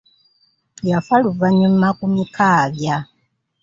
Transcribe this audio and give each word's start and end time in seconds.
Yafa 0.89 1.15
luvannyuma 1.23 1.87
ku 1.97 2.05
Mikaabya. 2.13 2.95